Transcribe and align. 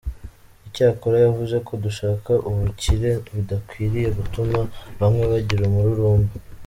Icyakora 0.67 1.17
yavuze 1.25 1.55
ko 1.67 1.73
gushaka 1.83 2.31
ubukire 2.49 3.09
bidakwiriye 3.33 4.09
gutuma 4.17 4.59
bamwe 4.99 5.23
bagira 5.31 5.63
umururumba. 5.67 6.33